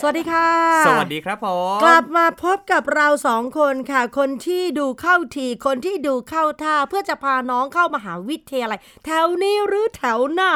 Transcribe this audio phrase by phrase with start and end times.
[0.00, 0.48] สวัสดีค่ะ
[0.86, 10.50] สวัสดีครับผมกลับมาพบกับเราสองคนค่ะ คนที่ดูเข้าที คนที่ดูเข้าท่าเพื่อจะพาน้องเข้ามหาวิทยาลัยแถวนี้หรือแถวหน้า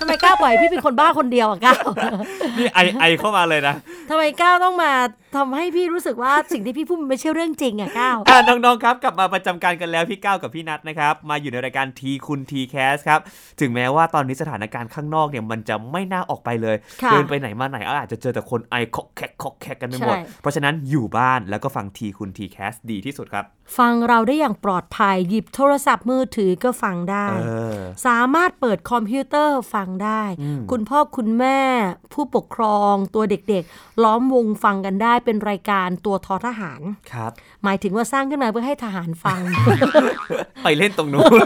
[0.00, 1.84] ทำไมก้าวปล่อยพี่เป็นคนบ้าคนเดียวอะก้าว
[2.58, 3.74] นี่ไอไอเข้ามาเลยนะ
[4.10, 4.92] ทำไมก้าวต้องมา
[5.36, 13.20] ทำให้พี่รู้สึกว่าสิ่งที่พี่พูดมันไม่ใช่เรื่องจริงอะก้าวอะน้องๆครับกลับมาประจำการกันแล้วพี่ก้าวกับพี่นัทนะครับมาอยู่ในรายการทีคุณ TCAS ครับ
[13.60, 23.44] ถึงแม้ว่าตอนนี้สถานการณ์ข้างนอกเนี่ยมันจะไม่น่าออกไปเลยค่ะเดินไปไหนมาไหนอาจจะเจอแต่คนไอคอกแคกคอกแคกกันไปหมดใช่เพราะฉะนั้นอยู่บ้านแล้วก็ฟังทีคุณ TCAS ดีที่สุดครับ
[23.78, 31.60] ฟังเราได้อย่างปลอดภัย หยิบโทรศัพท์มือถือก็ฟังได้เออสามารถเปิดคอมพิวเตอร์ฟังได้อืมคุณพ่อคุณแม่
[32.12, 36.80] ผู้ปกครองตัวเด็กๆ ล้อมวงฟังกันได้เป็นรายการตัวทอทหาร
[37.12, 37.32] ครับ
[37.64, 39.40] หมายถึงว่าสร้างขึ้นมาเพื่อให้ทหารฟัง
[40.62, 41.40] ไปเล่นตรงนู้น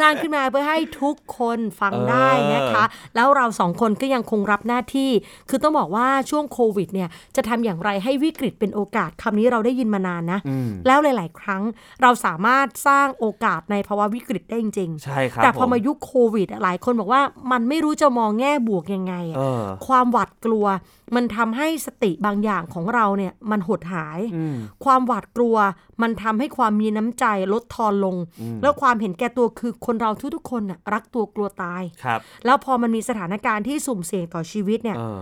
[0.00, 2.84] สร้างขึ้นมาเพื่อให้ทุกคนฟังเออได้นะคะ
[3.14, 5.10] แล้วเราสองคนก็ยังคงรับหน้าที่
[5.48, 11.62] คือต้องบอกว่าช่วงโควิดเนี่ยจะทำอย่างไรให้วิกฤตเป็นโอกาสคำนี้เราได้ยินมานานนะอืมแล้วหลาย ๆครั้ง
[12.02, 20.66] เราสามารถสร้างโอกาสในภาวะวิกฤตได้จริงๆใช่ครับแต่พอผมมายุคโควิดอะหลายคนบอกว่ามันไม่รู้จะมองแง่บวกยังไงอะเออความหวาดกลัว
[21.14, 25.56] มันทำให้สติบางอย่างของเราเนี่ยมันหดหายอืมความหวาดกลัว
[26.02, 28.16] มันทำให้ความมีน้ำใจลดทอนลง
[28.62, 35.20] แล้วความเห็นแก่ตัวคือคนเราทุกๆคนน่ะรักตัวกลัวตายครับแล้วพอมันมีสถานการณ์ที่สุ่มเสี่ยงต่อชีวิตเนี่ยเออ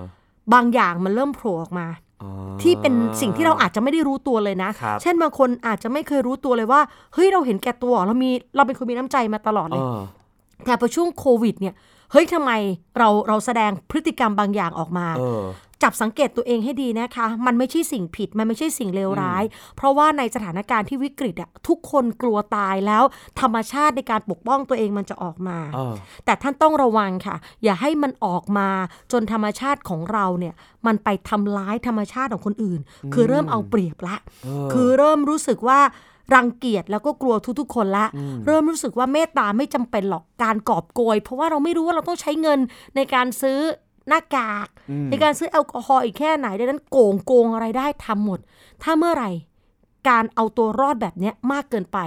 [0.54, 2.07] บางอย่างมันเริ่มโผล่ออกมาอ๋อ
[2.62, 6.80] ที่เป็นสิ่งที่เราอาจจะไม่ได้รู้ตัวเลยนะครับเช่นบางคนอาจจะไม่เคยรู้ตัวเลยว่า
[7.14, 9.98] เฮ้ยเราเห็นแก่ตัวเรามีเราเป็นคนมีน้ำใจมาตลอดเอเลยอ
[10.66, 11.74] แต่พอช่วงโควิดเนี่ย
[12.12, 12.50] เฮ้ยทำไม
[12.98, 15.42] เราเราแสดงพฤติกรรมบางอย่างออกมาเออ
[15.82, 19.44] จับสังเกตตัวเองให้ดีนะคะ มันไม่ใช่สิ่งผิด มันไม่ใช่สิ่งเลวร้าย
[19.76, 23.04] เพราะว่าในสถานการณ์ที่วิกฤตอะทุกคนกลัวตายแล้ว
[23.40, 25.94] ธรรมชาติในการปกป้องตัวเองมันจะออกมาเออ
[26.24, 28.68] แต่ท่านต้องระวังค่ะ อย่าให้มันออกมา
[29.12, 30.54] จนธรรมชาติของเราเนี่ย
[30.86, 32.80] มันไปทำร้ายธรรมชาติของคนอื่น
[33.14, 35.80] คือเริ่มเอาเปรียบละเออคือเริ่มรู้สึกว่า
[36.34, 38.06] รังเกียจแล้วก็กลัวทุกๆคนละ
[38.46, 42.58] เริ่มรู้สึกว่าเมตตาไม่จำเป็นหรอกการกอบโกย เพราะว่าเราไม่รู้ว่าเราต้องใช้เงิน
[42.96, 43.58] ในการซื้อ
[44.08, 48.40] หน้ากากอืมในการซื้อแอลกอฮอล์อีกแค่ไหนดังนั้นโกงโกงอะไรได้ทำหมด
[48.82, 49.30] ถ้าเมื่อไหร่
[50.08, 51.98] การเอาตัวรอดแบบเนี้ยมากเกินไป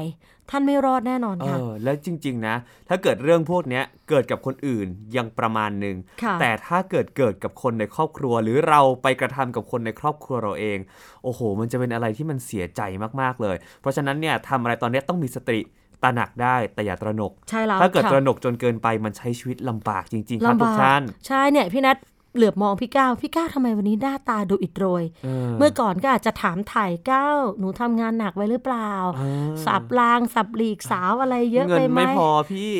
[0.50, 2.56] ท่านไม่รอดแน่นอนเอค่ะอแล้วจริง ๆ นะ
[2.89, 10.78] ถ้าเกิดเรื่องพวกเนี้ยเกิดกับคนอื่นยังประมาณหนึ่งค่ะแต่ถ้าเกิดเกิดกับคนในครอบครัว หรือเราไปกระทำกับคนในครอบครัวเราเอง
[11.23, 12.81] โอ้โห มันจะเป็นอะไรที่มันเสียใจ
[13.22, 15.59] มากๆเลย เพราะฉะนั้นเนี่ยทำอะไรตอนเนี้ยต้องมีสติ
[16.03, 21.97] ตระหนักได้แต่อย่าตระหนก ใช่แล้วถ้าเกิดค่ะตระหนกจนเกินไปมันใช้ชีวิตลำบากจริงๆครับลำทุบากท่าน ใช่เนี่ยพี่นัท
[22.36, 32.74] เหลือบมองพี่ก้าวพี่ก้าวทำไมวันนี้หน้าตาดูอิดโรยเออเมื่อก่อนก็อาจจะถามถ่ายก้าวหนูทำงานหนักไว้หรือเปล่าอ่า สับรางสับหลีกสาวอะไรเยอะเงิไปนไหมไม่พอพี่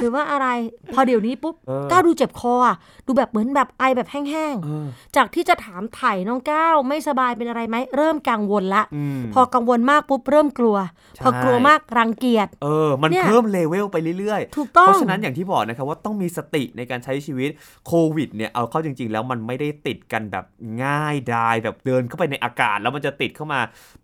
[0.00, 0.46] หรือว่าอะไร
[0.94, 4.20] พอเดี๋ยวนี้ปุ๊บเออก้าวดูเจ็บคออะดูแบบเหมือนแบบไอแบบแห้
[4.52, 10.76] งเออๆจากที่จะถามถ่ายน้องก้าวไม่สบายเป็นอะไรไหมเริ่มกังวลละอืมพอกังวลมากปุ๊บเริ่มกลัว
[11.16, 17.50] ใช่พอกลัวมากรังเกียจเออ มันเนี่ยเพิ่มเลเวลไปเรื่อยๆ ถูกต้องเพราะฉะนั้นอย่างที่บอกนะครับว่าต้องมีสติในการใช้ชีวิต
[17.86, 20.44] โควิดเนี่ยเอาเข้าจริง ๆ แล้วมันไม่ได้ติดกันแบบ
[20.84, 23.60] ง่ายดายแบบเดินเข้าไปในอากาศ แล้วมันจะติดเข้ามา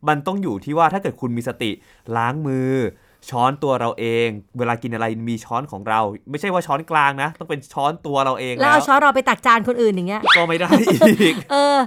[0.09, 1.71] มันต้องอยู่ที่ว่าถ้าเกิดคุณมีสติ
[2.17, 2.73] ล้างมือ
[3.31, 6.01] ช้อนตัวเราเอง เวลากินอะไรมีช้อนของเรา
[6.31, 11.79] ไม่ใช่ว่าช้อนกลางนะ ต้องเป็นช้อนตัวเราเองแล้วแล้วเอาช้อนเราไปตักจานคนอื่นอย่างเงี้ยก็ไม่ได้อีก เออ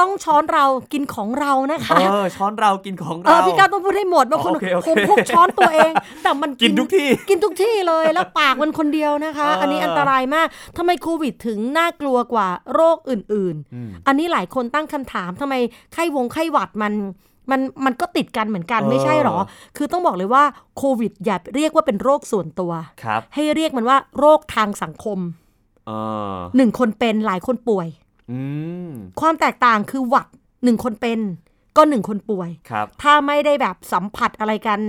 [0.00, 5.92] ต้องช้อนเรากินของเรานะคะเออช้อนเรากินของเอเราอพี่ก้าวต้องพูดให้หมดบางคนโอเคโอเคผมพกช้อนตัวเอง
[6.22, 10.46] แต่มันกินทุกที่ กินทุกที่เลยแล้วปากมันคนเดียวนะคะเอออัอันนี้อันตรายมาก
[10.76, 15.54] ทำไมโควิดถึงน่ากลัวกว่าโรคอื่นอืมๆอันนี้หลายคนตั้งคำถามทำไม
[15.92, 16.92] ไข้วงไข้หวัดมัน
[17.50, 19.36] มันมันก็ติดกันเหมือนกันเออไม่ใช่หรอ
[19.76, 20.44] คือต้องบอกเลยว่า
[20.76, 22.72] โควิดอย่าเรียกว่าเป็นโรคส่วนตัว
[23.02, 25.18] ครับให้เรียกมันว่าโรคทางสังคม
[25.86, 25.90] เอ
[26.34, 28.05] อหนึ่งคนเป็นหลายคนป่วยอืม
[29.20, 30.26] ความแตกต่างคือหวัด
[30.64, 31.20] หนึ่งคนเป็น
[31.76, 34.80] ก็หนึ่งคนป่วยครับถ้าไม่ได้แบบสัมผัสอะไรกัน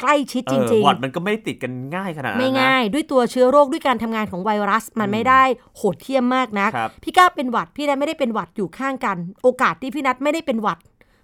[0.00, 5.42] ใกล้ชิดจเออริงหวัดมันก็ไม่ได้ติดกันง่ายขนาดๆนั้นไม่นะง่าย ด้วยตัวเชื้อโรคด้วยการทำงานของไวรัสมันไม่ได้
[5.76, 10.78] โหดเหี้ยมมากนะครับพี่ก้าวเป็นหวัดพี่นัทไม่ได้เป็นหวัดอยู่ข้างกัน โอกาสที่พี่นัทไม่ได้เป็นหวัด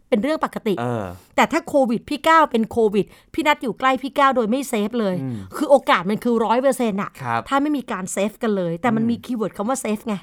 [0.08, 1.04] เป็นเรื่องปกติเออ
[1.36, 5.16] แต่ถ้าโควิดพี่ก้าวเป็นโควิด พี่นัทอยู่ใกล้พี่ก้าวโดยไม่ save เลย
[5.56, 10.14] คือโอกาสมันคือร้อยเปอร์เซ็นต์อะครับถ้าไม่มีการ save กันเลย แต่มันมี keyword คำว่า save ไง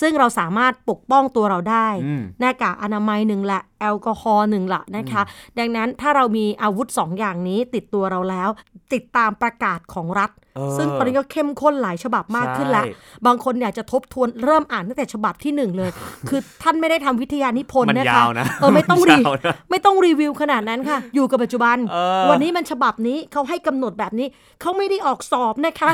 [0.00, 5.22] ซึ่งเราสามารถปกป้องตัวเราได้อืมหน้ากากอนามัยหนึ่งละแอลกอฮอล์หนึ่งละนะคะ
[5.58, 8.48] ดังนั้นถ้าเรามีอาวุธสองอย่างนี้ติดตัวเราแล้ว
[8.92, 12.94] ติดตามประกาศของรัฐเออซึ่งตอนนี้ก็เข้มข้นหลายฉบับมากขึ้นแล้วใช่
[13.26, 15.90] บางคนอยากจะทบทวนเริ่มอ่านตั้งแต่ฉบับที่หนึ่งเลย
[16.28, 24.26] คือท่านไม่ได้ทำวิทยานิพนธ์มันนะคะยาวนะเออไม่ต้องมันรียาวนะไม่ต้องรีวิวขนาดนั้นค่ะ อยู่กับปัจจุบันเออวันนี้มันฉบับนี้เขาให้กำหนดแบบนี้
[24.60, 25.90] เขาไม่ได้ออกสอบนะคะ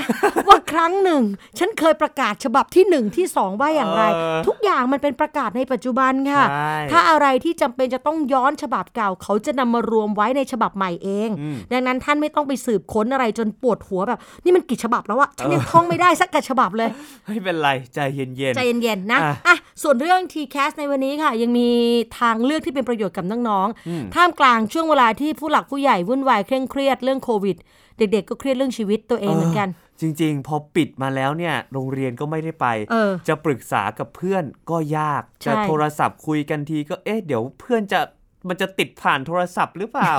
[0.49, 1.23] ว่าครั้งหนึ่ง
[1.59, 11.29] ฉันเคยประกาศฉบับที่หนึ่งที่สองว่าอย่างไรเออทุกอย่างมันเป็นประกาศในปัจจุบันค่ะใช่ถ้าอะไรที่จำเป็นจะต้องย้อนฉบับเก่า เขาจะนำมารวมไว้ในฉบับใหม่เอง
[11.73, 16.89] ดังนั้นท่านไม่ต้องไปสืบค้นอะไรจนปวดหัวแบบ นี่มันกี่ฉบับแล้วอะฉันยังท่องไม่ได้สักกะฉบับเลย
[17.27, 21.69] ไม่เป็นไร ใจเย็นใจเย็นๆนะอะอะส่วนเรื่อง TCAS ในวันนี้ค่ะ ยังมี
[22.19, 27.57] ทางเลือกที่เป็นประโยชน์กับน้องๆท่ามกลางช่วงเวลาที่ผู้หลักผู้ใหญ่วุ่นวายเคร่งเครียดเรื่องโควิด
[27.99, 29.69] เด็กๆก็เครียดเรื่องชีวิตตัวเองเหมือนกัน
[30.01, 38.01] จริง ๆ พอปิดมาแล้วเนี่ย โรงเรียนก็ไม่ได้ไปเออจะปรึกษากับเพื่อนก็ยากใช่จะโทรศัพท์คุยกันทีก็เอ๊ะเดี๋ยวเพื่อนจะ
[38.49, 40.13] มันจะติดผ่านโทรศัพท์หรือเปล่า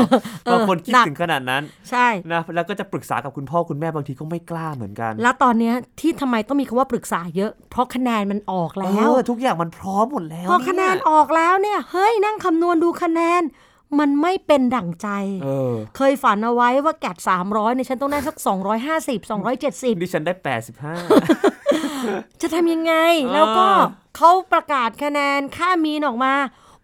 [0.52, 13.42] บางคนคิดถึงขนาดนั้น ใช่นะแล้วก็จะปรึกษากับคุณพ่อคุณแม่บางทีก็ไม่กล้าเหมือนกัน แล้วตอนเนี้ยที่ทำไมต้องมีคำว่าปรึกษาเยอะ เพราะคะแนนมันออกแล้วเออทุกอย่างมันพร้อมหมดแล้วพอคะแนนเยออกแล้วเนี่ยเฮ้ยนั่งคำนวณดูคะแนน
[14.00, 15.08] มันไม่เป็นดั่งใจ
[15.44, 17.18] เออเคยฝันเอาไว้ว่าแกด
[17.48, 18.36] 300ในยฉันต้องได้สัก
[18.80, 20.34] 250 270ดิฉันได้
[21.38, 22.94] 85จะทำยังไง
[23.26, 23.66] อ่าแล้วก็
[24.16, 26.34] เขาประกาศคะแนนค่ามีนออกมา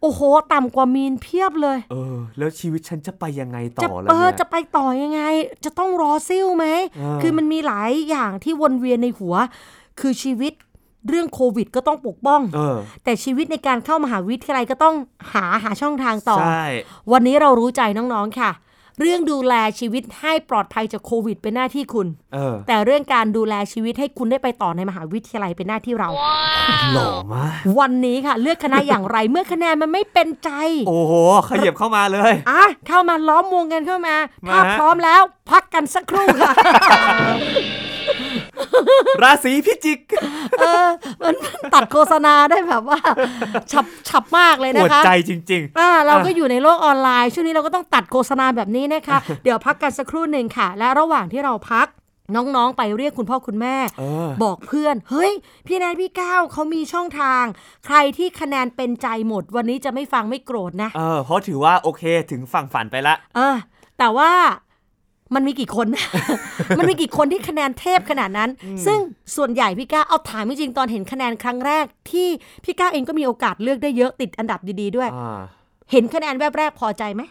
[0.02, 0.22] โอ้โห
[0.54, 5.22] ต่ำกว่ามีนเพียบเลย เออ แล้วชีวิตฉันจะไปยังไงต่จะอแล้วเออเนี่ยจะไปต่อยังไง
[5.66, 6.66] จะต้องรอซิ่วไหม
[7.00, 9.36] อ่าคือมันมีหลายอย่างที่วนเวียนในหัว
[10.00, 10.54] คือชีวิต
[11.08, 14.96] เรื่องโควิดก็ต้องปกป้องเออแต่ชีวิตในการเข้ามหาวิทยาลัยก็ต้อง
[15.34, 16.66] หาหาช่องทางต่อใช่
[17.12, 18.52] วันนี้เรารู้ใจน้องๆค่ะ
[19.02, 26.10] เรื่องดูแลชีวิตให้ปลอดภัยจากโควิดเป็นหน้าที่คุณเออแต่เรื่องการดูแลชีวิตให้คุณได้ไปต่อในมหาวิทยาลัยเป็นหน้าที่เรา
[26.94, 30.50] หล่อมากวันนี้ค่ะ เลือกคณะอย่างไรเมื่อคะแนนมันไม่เป็นใจ
[30.88, 31.14] โอ้โห
[31.50, 34.16] ขยับเข้ามาเลยอะเข้ามาล้อมวงกันเข้ามา
[34.48, 36.54] มาถ้าฮะพร้อมแล้ว พักกันสักครู่ค่ะ
[39.24, 40.00] ราศีพิจิก
[40.60, 40.88] เออ
[41.24, 41.36] มัน
[41.74, 43.00] ตัดโฆษณาได้แบบว่า
[43.72, 51.88] ฉับฉับมากเลยปนะวดคะใจจริงอ่า เราก็อยู่ในโลกออนไลน์ ช่วงนี้เราก็ต้องตัดโฆษณาแบบนี้นะคะ เดี๋ยวพักกันสักครู่หนึ่งค่ะ และระหว่างที่เราพัก
[52.36, 55.32] น้องๆ ไปเรียกคุณพ่อคุณแม่เออบอกเพื่อน เฮ้ย
[55.68, 57.44] พี่แนนพี่ก้าวเขามีช่องทาง
[57.86, 63.56] ใครที่คะแนนเป็นใจหมด วันนี้จะไม่ฟังไม่โกรธนะๆเออเพราะถือว่าโอเคถึงฝั่งฝันไปละ เออ
[64.00, 64.32] แต่ว่า
[65.36, 65.88] มันมีกี่คน
[66.78, 68.50] มันมีกี่คนที่คะแนนเทพขนาดนั้น
[68.86, 69.00] ซึ่ง
[69.36, 72.28] ส่วนใหญ่พี่ก้าวเอาถามจริงๆตอนเห็นคะแนนครั้งแรกที่
[72.64, 75.40] พี่ก้าวเองก็มีโอกาสเลือกได้เยอะติดอันดับดีๆด้วยอ่า
[75.92, 77.22] เห็นคะแนนแวบแรกพอใจไหม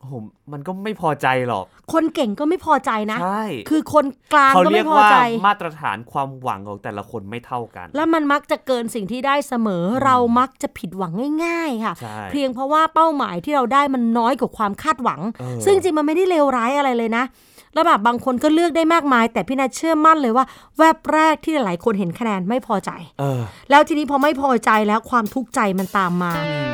[0.00, 0.14] โอ้โห
[0.52, 11.12] มันก็ไม่พอใจหรอก คนเก่งก็ไม่พอใจนะ ใช่ คือคนกลางเขาก็เรีไม่ยกพอว่าใจ มาตรฐานความหวังของแต่ละคนไม่เท่ากัน แล้วมันมักจะเกินสิ่งที่ได้เสมอ เรามักจะผิดหวัง
[11.44, 17.24] ง่าย ๆ ค่ะใช่เพียงเพราะว่าเป้าหมายที่เราได้มันน้อยกว่าความคาดหวังเออซึ่งจริงมันไม่ได้เลวร้ายอะไรเลยนะ
[17.74, 20.44] แล้วแบบบางคนก็เลือกได้มากมาย แต่พี่นาเชื่อมั่นเลยว่า
[20.78, 22.90] แวบแรกที่หลายคนเห็นคะแนนไม่พอใจ
[23.20, 23.40] เออ
[23.70, 26.32] แล้วทีนี้พอไม่พอใจแล้วความทุกข์ใจมันตามมา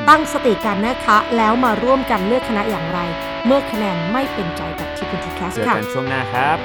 [0.08, 2.98] ตั้งสติกันนะคะ แล้วมาร่วมกันเลือกคณะอย่างไร
[3.46, 6.58] เมื่อคะแนนไม่เป็นใจกับที่คุณทีแคสเจอค่ะกันช่วงหน้าครับ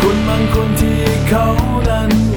[0.00, 1.46] คนบางคนที่เขา
[1.88, 2.29] นั้น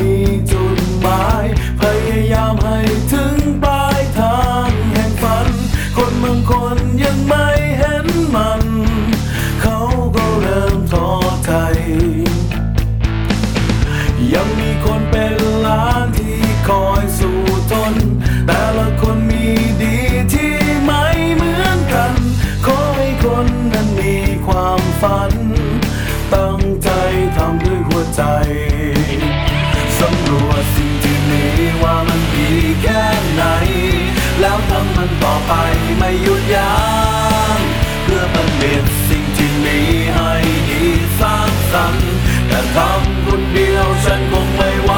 [35.08, 35.54] นต่อไป
[35.98, 36.78] ไม่หยุดยั้
[37.56, 37.60] ง
[38.04, 39.80] เพื่อบัณฑิตสิ่งที่มี
[40.14, 40.32] ให้
[40.70, 40.84] ดี
[41.20, 42.12] สร้างสรรค์
[42.48, 44.92] แต่ทำคนเดียวฉันคงไม่ไหว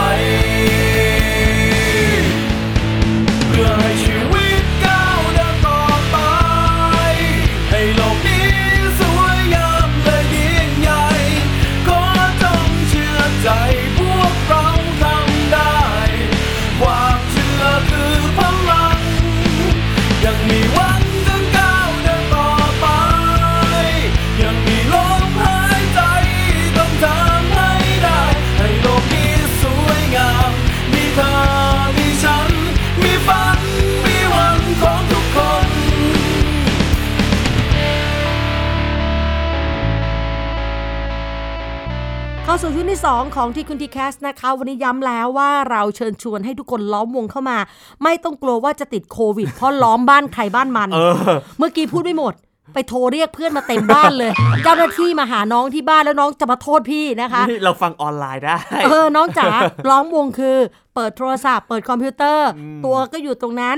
[43.13, 47.57] 2 ของทีคุณทีแคสนะคะ วันนี้ย้ำแล้วว่าเราเชิญชวนให้ทุกคนล้อมวงเข้ามา
[48.03, 51.13] ไม่ต้องกลัวว่าจะติดโควิด เพราะล้อมบ้านใครบ้านมัน เออ
[51.57, 52.33] เมื่อกี้พูดไม่หมด
[52.73, 54.31] ไปโทรเรียกเพื่อนมาเต็มบ้านเลย
[54.63, 59.47] เจ้าหน้าที่มาหาน้องที่บ้านแล้วน้องจะมาโทษพี่นะคะ นี่เราฟังออนไลน์ได้ เออ น้องจ๋า
[59.89, 60.57] ล้อมวงคือ
[60.95, 62.49] เปิดโทรศัพท์ เปิดคอมพิวเตอร์
[62.85, 63.77] ตัวก็อยู่ตรงนั้น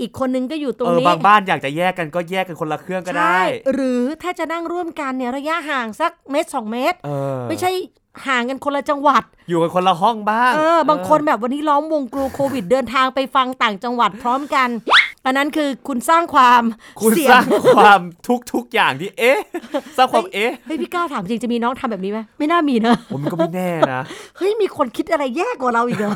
[0.00, 3.42] อีกคนนึงก็อยู่ตรงเออนี้ บางบ้านอยากจะแยกกันก็แยกกันคนละเครื่องก็ได้ใช่
[3.74, 7.70] หรือถ้าจะนั่งร่วมกันเนี่ยระยะห่างสักเมตรสองเมตร เออ ไม่ใช่
[8.26, 14.68] ห่างกันคนละจังหวัด อยู่กันคนละห้องบ้างเออบางคนแบบวันนี้ล้อมวงกลัวโควิด เดินทางไปฟังต่างจังหวัดพร้อมกัน
[15.26, 16.62] อันนั้นคือคุณสร้างความ
[17.00, 17.44] คุณเสี่ยสร้าง
[17.76, 19.38] ความทุกทุกๆอย่างที่เอ๊ะ
[19.96, 24.00] สร้างความเอ๊ะเฮ้ยพี่ก้าวถามจริงจะมีน้องทำแบบนี้ไหมไม่น่ามีนะผมนก็ไม่แน่นะ
[24.36, 26.12] เฮ้ยมีคนคิดอะไรแย่กว่าเราอีกเหรอ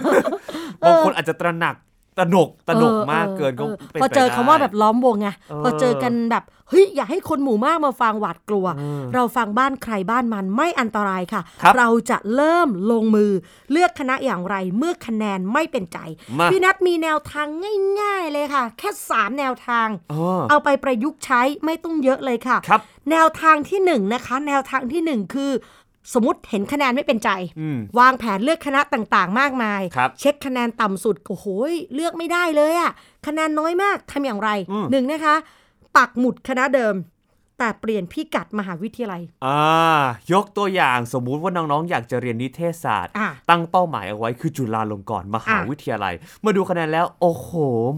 [0.87, 1.75] บางคนอาจจะตระหนัก
[2.21, 8.67] ตระหนกตระหนกมากเกินก็ออเป็นพอไปเจอคำว่าได้แบบล้อมวงไงเออพอเจอกันแบบเฮ้ยอยากให้คนหมู่มากมาฟังหวาดกลัว
[9.15, 13.33] เราฟังบ้านใครบ้านมันไม่อันตรายค่ะครับเราจะเริ่มลงมือ
[13.73, 15.99] เลือกคณะอย่างไรเมื่อคะแนนไม่เป็นใจ
[16.39, 17.47] มาพี่นัทมีแนวทาง
[18.01, 25.51] ง่าย ๆเลยค่ะ แค่ 3 แนวทางเออเอาไปประยุกต์ใช้ไม่ต้องเยอะเลยค่ะครับแนวทางที่หนึ่งนะคะแนวทางที่หนึ่งคือ
[26.13, 27.31] สมมติเห็นคะแนนไม่เป็นใจ
[27.61, 32.93] อืมวางแผนเลือกคณะต่างๆ มากมายครับเช็คคะแนนต่ำสุดโอ้โหยเลือกไม่ได้เลยอะ
[33.27, 35.37] คะแนนน้อยมากทำอย่างไรอืมหนึ่งนะคะ
[35.97, 36.97] ปักหมุดคณะเดิม
[37.59, 39.61] แต่เปลี่ยนพิกัดมหาวิทยาลัย อ่า
[40.33, 47.51] ยกตัวอย่างสมมุติว่าน้องๆ อยากจะเรียนนิเทศศาสตร์อะตั้งเป้าหมายเอาไว้คือจุฬาลงกรณ์มหาอะวิทยาลัยเมื่อดูคะแนนแล้ว โอ้โห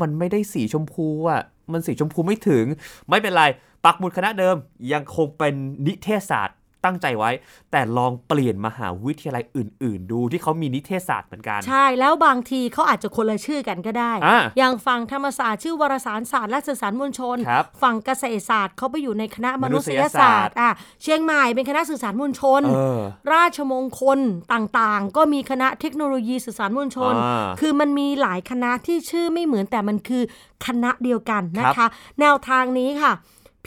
[0.02, 1.42] มันไม่ได้สีชมพูอะ
[1.72, 2.64] มันสีชมพูไม่ถึง
[3.08, 3.44] ไม่เป็นไร
[3.84, 4.56] ปักหมุดคณะเดิม
[4.92, 5.54] ยังคงเป็น
[5.86, 7.30] นิเทศศาสตร์ ตั้งใจไว้
[7.72, 20.70] แต่ลองเปลี่ยนมหาวิทยาลัยอื่น ๆ ดูที่เขามีนิเทศศาสตร์เหมือนกัน ใช่แล้วบางทีเขาอาจจะคนละชื่อกันก็ได้อะอย่างฝั่งธรรมศาสตร์ชื่อวารสารศาสตร์และสื่อสารมวลชนครับฝั่งเกษตรศาสตร์เขาไปอยู่ในคณะมนุษยมนุษยศาศาสสตตร์ร์อะ
[21.02, 23.00] เชียงใหม่เป็นคณะสื่อสารมวลชนเออ
[23.34, 24.18] ราชมงคล
[24.52, 30.22] ต่างๆ ก็มีคณะเทคโนโลยีสื่อสารมวลชนอ่าคือมันมีหลายคณะที่ชื่อไม่เหมือนแต่มันคือ
[30.66, 33.12] คณะเดียวกันนะครัคะบแนวทางนี้ค่ะ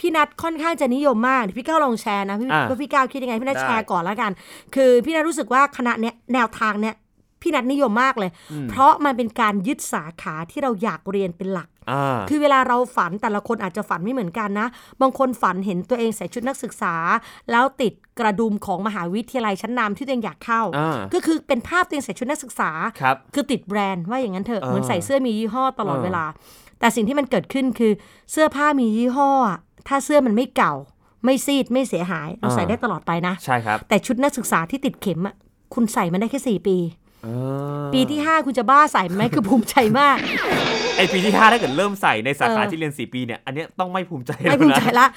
[0.04, 4.30] ี่นัทค่อนข้างจะนิยมมากเดี๋ยวพี่ก้าวลองแชร์นะพี่อ่าว่าพี่ก้าวคิดยังไงพี่นัทได้ แชร์ก่อนแล้วกัน
[4.74, 6.94] คือพี่นัทรู้สึกว่าคณะเนี้ยแนวทางเนี้ย
[7.42, 8.30] พี่นัทนิยมมากเลย
[8.70, 14.68] เพราะมันเป็นการยึดสาขาที่เราอยากเรียนเป็นหลัก อ่า คือเวลาเราฝันแต่ละคนอาจจะฝันไม่เหมือนกันนะ
[15.00, 16.94] บางคนฝันเห็นตัวเองใส่ชุดนักศึกษา
[17.50, 26.24] แล้วติดกระดุมของมหาวิทยาลัยชั้นนำที่ตัวเองอยากเข้า อ่า ก็คือเป็นภาพตัวเองใส่ชุดนักศึกษา ครับ คือติดแบรนด์ว่าอย่างนั้นเถอะเออเหมือนใส่เสื้อมียี่ห้อตลอดเออเวลา
[26.80, 27.92] แต่สิ่งที่มันเกิดขึ้นคือ
[28.32, 30.74] เสื้อผ้ามียี่ห้ออะ ถ้าเสื้อมันไม่เก่า
[31.24, 35.34] ไม่ซีดไม่เสียหายเราใส่ได้ตลอดไปนะ ใช่ครับ แต่ชุดนักศึกษาที่ติดเข็มอะ
[35.74, 36.76] คุณใส่มันได้แค่สี่ปี
[37.24, 37.28] เอ
[37.82, 40.16] อปีที่ห้าคุณจะบ้าใส่มันไหมคือภูมิใจมาก
[40.96, 45.08] ไอปีที่5ถ้าเกิดเริ่มใส่ในสาขาเออที่เรียน4ปีเนี่ยอันเนี้ยต้องไม่ภูมิใจไม่แล้วภูมิใจนะละ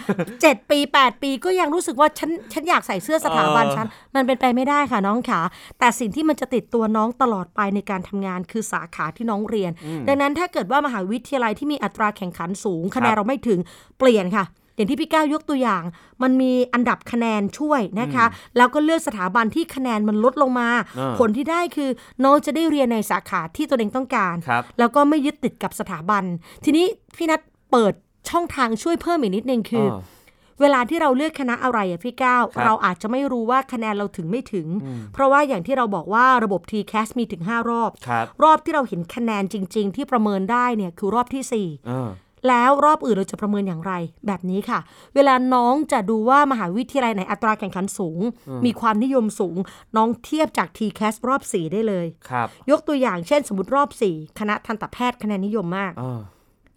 [0.42, 5.42] เจ็ดปีแปดปีก็ยังรู้สึกว่าฉันฉันอยากใส่เสื้อสถาบันเออฉันมันเป็นไปไม่ได้ค่ะน้องขา
[5.80, 9.72] แต่สิ่งที่มันจะติดตัวน้องตลอดไปในการทำงานคือสาขาที่น้องเรียน
[10.08, 13.60] ดังนั้นถ้าเกิดว่ามหาวิทยาลัยที่มีอัตราแข่งขันสูงคะแนนเราไม่ถึง
[14.00, 14.46] เปลี่ยนค่ะ
[14.80, 15.84] อย่างที่พี่ก้าวยกตัวอย่าง
[16.24, 18.26] มันมีอันดับคะแนนช่วยนะคะ
[18.58, 21.90] แล้วก็เลือกสถาบันที่คะแนนมันลดลงมาเออผลที่ได้คือ
[22.24, 26.24] น้องจะได้เรียนในสาขาที่ตัวเองต้องการครับแล้วก็ไม่ยึดติดกับสถาบัน
[26.66, 26.86] ทีนี้
[27.18, 27.94] พี่นัทเปิด
[28.30, 30.18] ช่องทางช่วยเพิ่มอีกนิดนึงคือเออ
[30.62, 34.68] เวลาที่เราเลือกคณะอะไรอะพี่ก้าวครับเราอาจจะไม่รู้ว่าคะแนนเราถึงไม่ถึง
[35.14, 42.10] เพราะว่าอย่างที่เราบอกว่าระบบ TCAS มีถึง 5 รอบครับรอบที่เราเห็นคะแนนจริง ๆ ที่ประเมินได้เนี่ยคือรอบที่4เออ
[42.48, 43.94] แล้วรอบอื่นเราจะประเมินอย่างไร
[44.28, 44.80] แบบนี้ค่ะ
[45.16, 48.22] เวลาน้องจะดูว่ามหาวิทยาลัยไหนอัตราแข่งขันสูง
[48.66, 49.58] มีความนิยมสูง
[49.96, 56.20] น้องเทียบจาก TCAS รอบ 4 ได้เลยครับ ยกตัวอย่างเช่น สมมติรอบ 4 คณะทันตแพทย์คะแนนนิยมมากเออ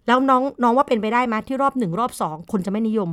[0.07, 3.09] แล้วน้องน้องว่าเป็นไปได้ไหมที่รอบ1รอบ2คนจะไม่นิยม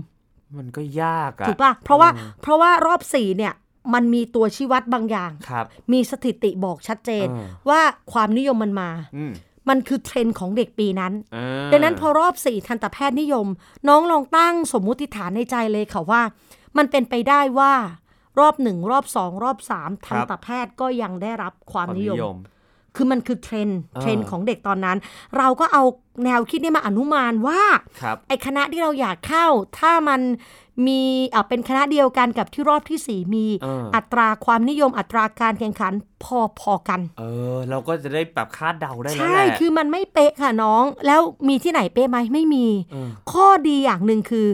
[0.58, 2.08] มันก็ยากอะถูกป่ะเพราะว่า
[2.42, 3.54] เพราะว่ารอบ4เนี่ย
[3.94, 7.80] มันมีตัวชี้วัดบางอย่างครับมีสถิติบอกชัดเจนเออว่า
[8.12, 9.24] ความนิยมมันมาอื
[9.68, 13.46] มมันคือเทรนด์ของเด็กปีนั้นเออดังนั้นพอรอบ4ทันตแพทย์นิยม
[13.88, 16.22] น้องลองตั้งสมมุติฐานในใจเลยค่ะว่า
[16.76, 17.72] มันเป็นไปได้ว่า
[18.40, 22.36] รอบหนึ่งรอบสองรอบสามทันตแพทย์ก็ยังได้รับความความนินิยม
[22.96, 24.98] คือมันคือเทรนด์เออเทรนด์ของเด็กตอนนั้น
[25.38, 25.82] เราก็เอา
[26.24, 27.60] แนวคิดนี้มาอนุมานว่า
[28.02, 29.46] ครับไอคณะที่เราอยากเข้า
[29.78, 30.20] ถ้ามัน
[30.86, 35.92] มีเอ่อเป็นคณะเดียวกันกับที่รอบที่สี่มีเอออัอัตราความนิยมอัตราการแข่งขัน
[36.60, 37.22] พอๆกัน เอ
[37.56, 44.46] อ เราก็จะได้แบบคาดเดาได้แล้วใช่แหละคือมันไม่เป๊ะค่ะน้อง แล้วมีที่ไหนเป๊ะไหมไม่มีเออข้อดีอย่างหนึ่งคือ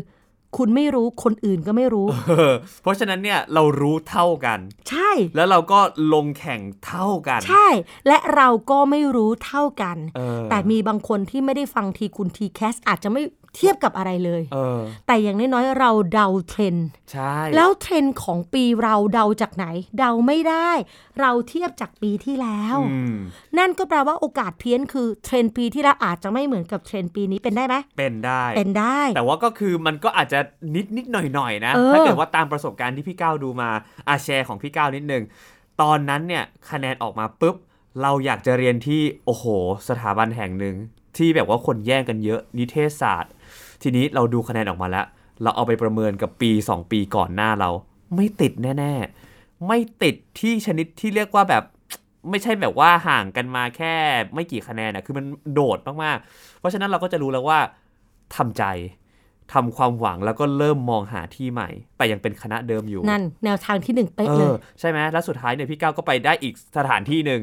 [0.58, 4.58] คุณไม่รู้คนอื่นก็ไม่รู้เออเพราะฉะนั้นเนี่ยเรารู้เท่ากัน
[4.90, 5.80] ใช่ แล้วเราก็
[6.14, 7.68] ลงแข่งเท่ากัน ใช่
[8.06, 13.22] และเราก็ไม่รู้เท่ากันเออแต่มีบางคนที่ไม่ได้ฟังทีคุณ TCAS อาจจะไม่
[13.56, 19.66] เทียบกับอะไรเลยเออแต่อย่างน้อยๆเราเดาเทรนด์ใช่แล้วเทรนด์ของปีเราเดาจากไหน
[19.98, 20.70] เดาไม่ได้
[21.20, 23.16] เราเทียบจากปีที่แล้วอืม
[23.58, 30.38] นั่นก็แปลว่าโอกาสเพี้ยนคือเทรนด์ปีที่แล้วอาจจะไม่เหมือนกับเทรนด์ปีนี้เป็นได้ไหมเป็นได้เป็นได้ แต่ว่าก็คือมันก็อาจจะ
[30.74, 33.70] นิดนิดหน่อยหน่อยๆนะเออถ้าเกิดว่าตามประสบการณ์ที่พี่ก้าวดูมา
[34.08, 35.22] อาแชร์ของพี่ก้าวนิดนึง
[35.82, 37.56] ตอนนั้นเนี่ยคะแนนออกมาปุ๊บ
[38.02, 39.44] เราอยากจะเรียนที่โอ้โห
[39.88, 40.76] สถาบันแห่งหนึ่ง
[41.16, 43.32] ที่แบบว่าคนแย่งกันเยอะนิเทศศาสตร์
[43.88, 45.06] ทีนี้เราดูคะแนนออกมาแล้ว
[45.42, 47.70] เราเอาไปประเมินกับปี 2 ปีก่อนหน้าเรา
[48.16, 51.64] ไม่ติดแน่ๆ ไม่ติดที่ชนิดที่เรียกว่าแบบ
[52.30, 53.94] ไม่ใช่แบบว่าห่างกันมาแค่
[54.34, 57.58] ไม่กี่คะแนนนะคือมันโดดมากๆ เพราะฉะนั้นเราก็จะรู้แล้วว่า
[58.36, 58.64] ทำใจ
[59.54, 67.40] ทำความหวังแล้วก็เริ่มมองหาที่ใหม่ แต่ยังเป็นคณะเดิมอยู่ นั่น แนวทางที่หนึ่งเป๊ะเอเลอยใช่ไหมแล้วสุดท้ายเนี่ยพี่ก้าวก็ไปได้อีกสถานที่หนึ่ง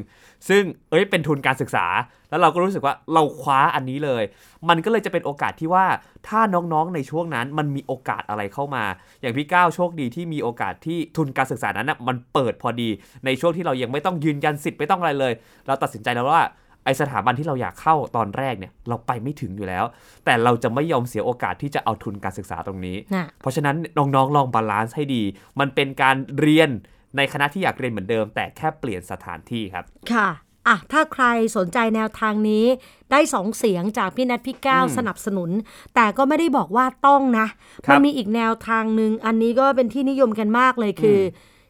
[0.48, 1.86] ซึ่งเอ้ยเป็นทุนการศึกษา
[2.30, 4.22] แล้วเราก็รู้สึกว่าเราคว้าอันนี้เลย
[4.68, 5.86] มันก็เลยจะเป็นโอกาสที่ว่า
[6.28, 8.84] ถ้าน้องๆในช่วงนั้นมันมีโอกาสอะไรเข้ามา
[9.20, 12.88] อย่างพี่ก้าวโชคดีที่มีโอกาสที่ทุนการศึกษานั้นนะมันเปิดพอดี
[13.24, 15.32] ในช่วงที่เรายังไม่ต้องยืนยันสิทธิ์ไม่ต้องอะไรเลย
[15.66, 16.42] เราตัดสินใจแล้วว่า
[16.84, 19.84] ไอสถาบันที่เราอยากเข้าตอนแรกเนี่ยเราไปไม่ถึงอยู่แล้ว
[20.24, 25.22] แต่เราจะไม่ยอมเสียโอกาสที่จะเอาทุนการศึกษาตรงนี้น่ะเพราะฉะนั้นน้องๆลอง balance ให้ดี
[25.60, 26.70] มันเป็นการเรียน
[27.16, 30.28] ในคณะที่อยากเรียนเหมือนเดิม แต่แค่เปลี่ยนสถานที่ครับค่ะ
[30.68, 31.24] อะ ถ้าใคร
[31.56, 32.64] สนใจแนวทางนี้
[33.10, 35.50] ได้สองเสียงจากพี่นัทพี่ก้าวอืมสนับสนุน
[35.94, 37.46] แต่ก็ไม่ได้บอกว่าต้องนะ
[37.86, 41.20] ครับมันมีอีกแนวทางหนึ่งอันนี้ก็เป็นที่นิยมกันมากเลยคือ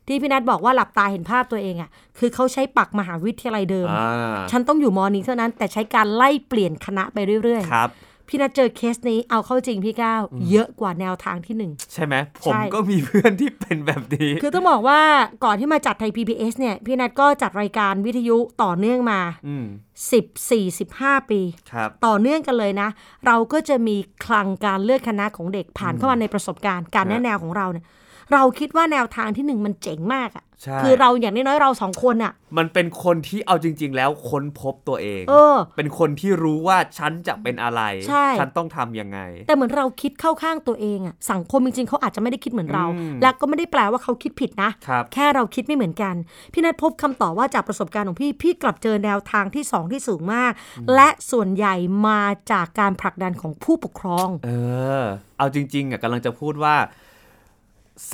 [0.07, 15.01] ที่พี่นัทบอกว่าหลับตาเห็นภาพตัวเองอะ่ะ คือเขาใช้ปักมหาวิทยาลัยเดิมอ่าฉันต้องอยู่มอนี้เท่านั้น แต่ใช้การไล่เปลี่ยนคณะไปเรื่อยครับๆพี่นัทเจอเคสนี้เอาเข้าจริงพี่ก้าวเยอะกว่าแนวทางที่หนึ่งใช่ไหมผมใช่ก็มีเพื่อนที่เป็นแบบนี้ คือต้องบอกว่า
[15.45, 19.67] ก่อนที่มาจัดไทย PBS เนี่ย พี่นัทก็จัดรายการวิทยุต่อเนื่องมาอืม
[20.11, 21.41] 10 4 15ปี
[21.73, 22.89] ครับต่อเนื่องกันเลยนะ
[23.27, 27.85] เราก็จะมีคลังการเลือกคณะของเด็กผ่านเข้ามาในประสบการณ์ การแนะแนวของเราเนี่ย
[28.33, 46.15] เราคิดว่าแนวทางที่หนึ่งมันเจ๋งมากอะใช่คือเราอย่างน้อยๆเราสองคนอะมันเป็นคนที่เอาจริง ๆ แล้วค้นพบตัวเองเออ เป็นคนที่รู้ว่าฉันจะเป็นอะไรใช่ฉันต้องทำยังไง แต่เหมือนเราคิดเข้าข้างตัวเองอะสังคมจริงๆเขาอาจจะไม่ได้คิดเหมือนเราอืมและก็ไม่ได้แปลว่าเขาคิดผิดนะครับแค่เราคิดไม่เหมือนกัน
[46.53, 50.53] พี่นัทพบคำตอบว่าจากประสบการณ์ของพี่พี่กลับเจอแนวทางที่สองที่สูงมาก
[50.95, 51.75] และส่วนใหญ่
[52.07, 52.23] มา
[52.53, 54.51] จากการผลักดันของผู้ปกครอง เอ
[55.01, 55.03] อ
[55.39, 56.77] เอาจริงๆอะกำลังจะพูดว่า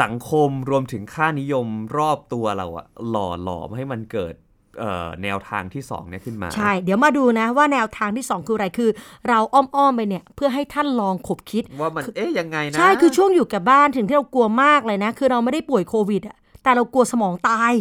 [0.00, 1.66] สังคมรวมถึงค่านิยม
[1.98, 4.34] รอบตัวเราอะหล่อหลอมให้มันเกิด
[4.78, 8.90] เอ่อแนวทางที่สองเนี่ยขึ้นมา ใช่ เดี๋ยวมาดูนะว่าแนวทางที่ 2 คืออะไรคือ
[9.28, 17.72] เราอ้อมๆไปเนี่ยเพื่อให้ท่านลองขบคิด ว่ามันเอ๊ยยังไงนะ ใช่ คือช่วงอยู่กับบ้านถึงที่เรากลัวมากเลยนะ คือเราไม่ได้ป่วยโควิดอะ แต่เรากลัวสมองตาย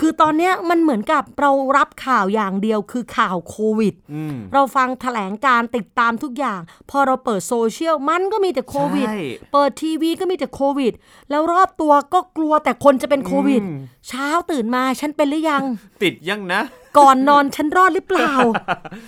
[0.00, 9.18] คือตอนเนี้ยมันเหมือนกับเรารับข่าวอย่างเดียวคือข่าวโควิดอืมเราฟังแถลงการติดตามทุกอย่าง พอเราเปิดโซเชียลมันก็มีแต่โควิดใช่
[9.52, 10.92] เปิดทีวีก็มีแต่โควิด
[11.30, 15.62] แล้วรอบตัวก็กลัวแต่คนจะเป็นโควิดอืมเช้าตื่นมาฉันเป็นหรือยัง
[16.02, 16.62] ติดยังนะ
[16.98, 18.32] ก่อนนอนฉันรอดหรือเปล่า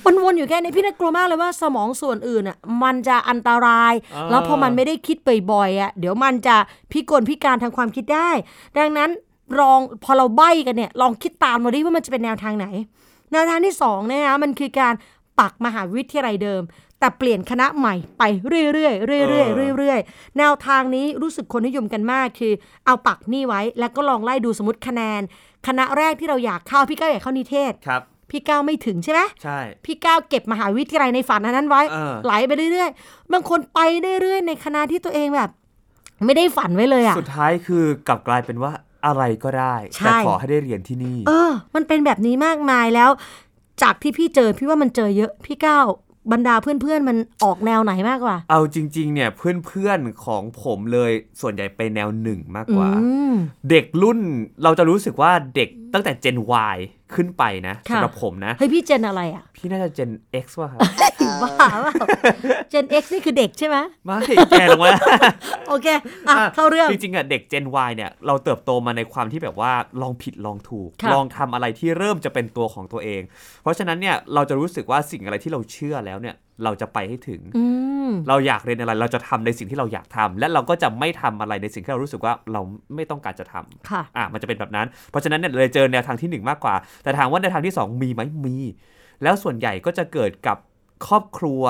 [0.07, 5.17] มันวนอยู่แค่นี้พี่นัทกลัวมากเลยว่าสมองส่วนอื่นอะมันจะอันตรายอ่าแล้วพอมันไม่ได้คิด
[5.53, 6.57] บ่อยๆอะเดี๋ยวมันจะ
[6.93, 8.31] พิกลพิการทางความคิดได้
[8.79, 9.11] ดังนั้น
[9.61, 12.67] ลองพอเราใบ้กันเนี่ยลองคิดตามมาดิว่ามันจะเป็นแนวทางไหน
[13.33, 14.95] แนวทางที่สองเนยนะมันคือการ
[15.41, 16.63] ปักมหาวิทยาลัยเดิม
[17.01, 22.53] แต่เปลี่ยนคณะใหม่ไปเรื่อยๆเรื่อยๆเรื่อยๆแนวทางนี้รู้สึกคนนิยมกันมากคือ
[22.87, 25.23] เอาปักนี่ไว้แล้วก็ลองไล่ดูสมมติคะแนน
[25.67, 33.81] คณะแรกที่เราอยากเข้าพี่ก้าวอยากเข้านิเทศครับพี่ก้าวไม่ถึงใช่ไหมใช่ พี่ก้าวเก็บมหาวิทยาลัยในฝันอันนั้นไว้เออไหลไปเรื่อยๆ บางคนไป
[34.23, 35.51] เรื่อยๆ ในคณะที่ตัวเองแบบ
[36.25, 38.73] ไม่ได้ฝันไว้เลยอะสุดท้ายคือกลับกลายเป็นว่า
[39.07, 43.11] อะไรก็ได้ใช่แต่ขอให้ได้เรียนที่นี่ เออ มันเป็นแบบนี้มากมายแล้ว
[43.83, 45.87] จากที่พี่เจอพี่ว่ามันเจอเยอะ พี่ก้าว
[46.33, 53.35] บรรดาเพื่อนๆ มันออกแนวไหนมากกว่า เอาจริง ๆ เนี่ยเพื่อนๆ ของผมเลยส่วนใหญ่ไปแนวหนึ่งมากกว่าอืม
[53.71, 54.19] เด็กรุ่น
[54.63, 56.37] เราจะรู้สึกว่าเด็กตั้งแต่ Gen
[56.75, 56.79] Y
[57.15, 60.11] ขึ้นไปนะค่ะสำหรับผมนะ เฮ้ยพี่เจนอะไรอะ พี่น่าจะ Gen
[60.45, 60.81] X ว่ะครับ
[61.43, 61.73] บ้าเปล่า
[62.71, 64.17] เจน X นี่คือเด็กใช่ไหมไม่
[64.51, 64.91] แกลงมา
[65.69, 65.87] โอเค
[66.29, 73.23] อะเข้าเรื่อง จริงๆอะเด็ก Gen Y เนี่ยเราเติบโตมาในความที่แบบว่าลองผิดลองถูกค่ะลองทำอะไรที่เริ่มจะเป็นตัวของตัวเอง
[73.63, 77.65] เพราะฉะนั้นเนี่ยเราจะรู้สึกว่าสิ่งอะไรที่เราเชื่อแล้วเนี่ยเราจะไปให้ถึงอื
[78.09, 82.61] มเราอยากเรียนอะไร เราจะทำในสิ่งที่เราอยากทำและเราก็จะไม่ทำอะไรในสิ่งที่เรารู้สึกว่าเรา
[82.95, 88.57] ไม่ต้องการจะทำค่ะอะมันจะเป็นแบบนั้น เพราะฉะนั้นเนี่ยเลยเจอแนวทางที่หนึ่งมากกว่า แต่ถามว่าแนวทางที่สองมีไหมมี
[89.23, 90.57] แล้วส่วนใหญ่ก็จะเกิดกับ
[91.07, 91.63] ครอบครัว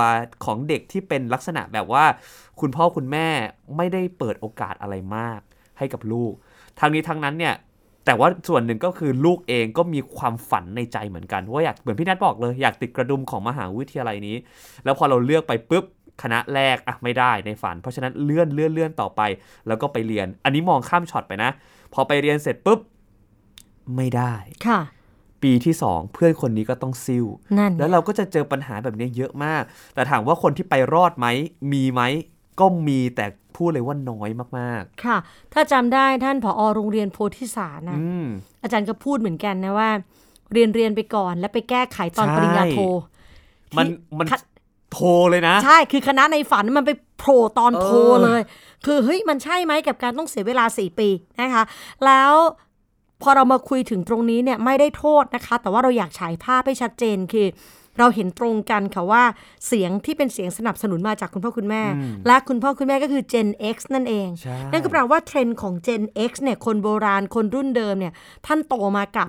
[0.45, 2.05] ของเด็กที่เป็นลักษณะแบบว่า
[2.61, 3.29] คุณพ่อคุณแม่
[3.77, 5.41] ไม่ได้เปิดโอกาสอะไรมาก
[5.79, 6.33] ให้กับลูก
[6.79, 7.55] ทางนี้ทั้งนั้นเนี่ย
[8.07, 14.37] แต่ว่าส่วนหนึ่งก็คือลูกเองก็มีความฝันในใจเหมือนกันว่าอยากเหมือนพี่นัทบอกเลยอยากติดกระดุมของมหาวิทยาลัยนี้
[14.85, 15.85] แล้วพอเราเลือกไปปุ๊บ
[16.23, 19.21] คณะแรกอะไม่ได้ในฝัน เพราะฉะนั้นเลื่อนเลื่อนเลื่อนต่อไป
[19.69, 21.51] แล้วก็ไปเรียน อันนี้มองข้ามช็อตไปนะ
[21.95, 22.81] พอไปเรียนเสร็จปุ๊บ
[23.97, 24.33] ไม่ได้
[24.67, 24.79] ค่ะ
[25.43, 27.27] ปีที่สองเพื่อนคนนี้ก็ต้องซิ่ว
[27.59, 29.63] นั่นแล้วเราก็จะเจอปัญหาแบบนี้เยอะมาก
[29.95, 31.27] แต่ถามว่าคนที่ไปรอดไหม
[31.73, 32.03] มีไหม
[32.61, 35.17] ก็มีแต่พูดเลยว่าน้อยมากค่ะ
[35.53, 38.27] ถ้าจำได้ท่านผอโรงเรียนโพธิสารๆนะอืม
[38.63, 39.91] อาจารย์ก็พูดเหมือนกันนะว่า
[40.53, 42.81] เรียนเรียนไปก่อนแล้วไปแก้ไขตอนใช่ปริญญาโท
[43.77, 44.41] มันที่มันคัด
[44.93, 48.41] โทรเลยนะ ใช่คือคณะในฝันมันไปโผล่ตอนโทรเออเลย
[48.87, 51.09] คือเฮ้ยมันใช่ไหมกับการต้องเสียเวลา4ปี
[51.41, 51.63] นะคะ
[52.05, 52.33] แล้ว
[53.23, 57.47] พอเรามาคุยถึงตรงนี้เนี่ยไม่ได้โทษนะคะ แต่ว่าเราอยากฉายภาพให้ชัดเจนคือ
[57.99, 59.25] เราเห็นตรงกันค่ะว่า
[59.67, 61.83] เสียงที่เป็นเสียงสนับสนุนมาจากคุณพ่อคุณแม่
[62.27, 68.13] และคุณพ่อคุณแม่ก็คือ Gen X นั่นเองใช่นั่นก็แปลว่าเทรนด์ของ Gen X เนี่ยคนโบราณคนรุ่นเดิมเนี่ย
[68.47, 69.29] ท่านโตมากับ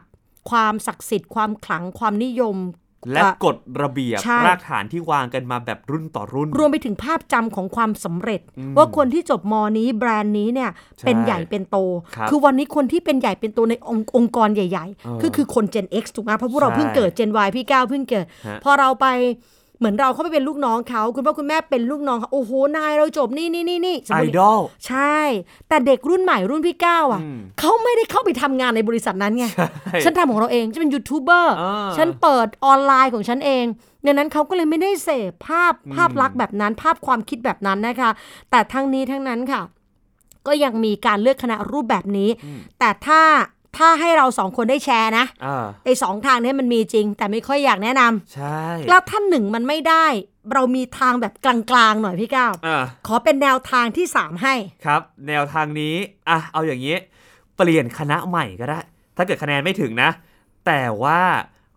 [0.50, 2.56] ความศักดิ์สิทธิ์ความขลังความนิยม
[3.12, 8.42] และอะกฎระเบียบใช่รากฐานที่วางกันมาแบบรุ่นต่อรุ่น รวมไปถึงภาพจำของความสำเร็จ
[8.78, 11.78] ว่าคนที่จบมนี้แบรนด์นี้เนี่ยใช่เป็นใหญ่เป็นโต
[12.16, 19.08] ครับอวันนี้คนที่เป็นใหญ่เป็นโตในองค์องค์กรใหญ่เออๆก็คือคน Gen X ถูกไหมเพราะพวกเราใช่เพิ่งเกิด Gen Y พี่ก้าวเพิ่งเกิดฮะพอเราไป
[19.80, 25.18] เหมือนเราเข้าไปเป็นลูกน้องเขาคุณพ่อคุณแม่เป็นลูกน้องเขาโอ้โหนายเราจบนี่นี่นี่นี่สมไอมุติดอลใช่
[25.68, 29.46] แต่เด็กรุ่นใหม่รุ่นพี่ก้าวอะอืมเขาไม่ได้เข้าไปทำงานในบริษัทนั้นไง
[30.04, 33.66] ฉันทำของเราเองฉันเป็นยูทูบเบอร์อ่าฉันเปิดออนไลน์ของฉันเอง
[34.06, 38.10] ดังนั้นเขาก็เลยไม่ได้เสพภาพภาพลักษณ์แบบนั้น ภาพความคิดแบบนั้นนะคะ
[38.52, 39.62] แต่ทั้งนี้ทั้งนั้นค่ะ
[40.48, 42.30] ก็ยังมีการเลือกคณะรูปแบบนี้
[42.80, 43.22] แต่ถ้า
[43.78, 50.06] ถ้าให้เราสองคนได้แชร์นะอ่าไอ้สองทางนี้มันมีจริง แต่ไม่ค่อยอยากแนะนำใช่แล้วท่านหนึ่งมันไม่ได้
[50.54, 51.56] เรามีทางแบบกลา
[51.92, 54.56] งๆหน่อยพี่ก้าวอ่าขอเป็นแนวทางที่สามให้
[54.86, 55.96] ครับ แนวทางนี้
[56.30, 56.96] อะเอาอย่างนี้
[57.56, 58.80] เปลี่ยนคณะใหม่ก็ได้
[59.18, 60.10] ถ้าเกิดคะแนนไม่ถึงนะ
[60.66, 61.22] แต่ว่า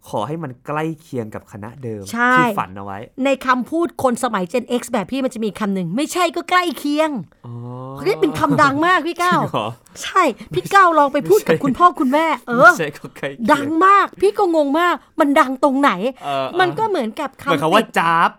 [0.09, 7.11] ขอให้มันใกล้เคียงกับคณะเดิมใช่ที่ฝันเอาไว้ ในคำพูดคนสมัย Gen X แบบพี่มันจะมีคำหนึ่ง ไม่ใช่ก็ใกล้เคียง
[7.47, 7.55] อ๋อ
[7.99, 9.69] เฮ้ยเป็นคำดังมากพี่ก้าวจริงเหรอ
[10.03, 10.23] ใช่
[10.55, 15.93] พี่ก้าวลองไปพูดกับไม่ใช่คุณพ่อคุณแม่ เอไม่อใช่ก็ใกล้เคียดังมาก พี่ก็งงมาก มันดังตรงไหน
[16.25, 18.31] เออมันก็เหมือนกับเหมือนคำคำว่าติดจ๊าบ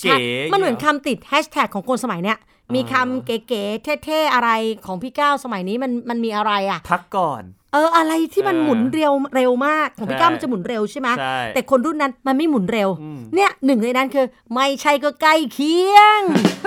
[0.00, 2.38] ใช่เก๋มันเหมือนคำติดแฮชแท็กของคนสมัยเนี้ย
[2.74, 4.50] มีคำเก๋ๆเท่ๆอะไร
[4.86, 7.42] ของพี่ก้าวสมัยนี้มันมันมีอะไรอะ พักก่อน
[7.74, 16.22] เอออะไรที่มันเออหมุนเร็วเร็วมากของพี่ใช่ก้าวมันจะหมุนเร็วใช่ไหมใช่แต่คนรุ่นนั้นมันไม่หมุนเร็วอืมเนี่ยหนึ่งในนั้นคือ ไม่ใช่ก็ใกล้เคียง